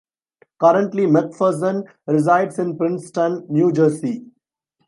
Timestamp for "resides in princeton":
2.07-3.45